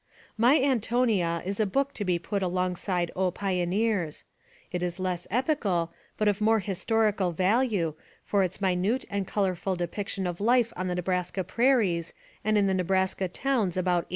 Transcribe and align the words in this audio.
My 0.35 0.59
Antonia 0.59 1.43
is 1.45 1.59
a 1.59 1.67
book 1.67 1.93
to 1.93 2.03
be 2.03 2.17
put 2.17 2.41
alongside 2.41 3.11
O 3.15 3.29
Pio 3.29 3.67
neers! 3.67 4.23
It 4.71 4.81
is 4.81 4.97
less 4.99 5.27
epical 5.29 5.93
but 6.17 6.27
of 6.27 6.41
more 6.41 6.57
historical 6.57 7.31
value 7.31 7.93
for 8.23 8.41
its 8.41 8.59
minute 8.59 9.05
and 9.11 9.27
colorful 9.27 9.75
depiction 9.75 10.25
of 10.25 10.41
life 10.41 10.73
on 10.75 10.87
the 10.87 10.95
Nebraska 10.95 11.43
prairies 11.43 12.15
and 12.43 12.57
in 12.57 12.65
the 12.65 12.73
Nebraska 12.73 13.27
towns 13.27 13.77
about 13.77 14.05
1885. 14.05 14.09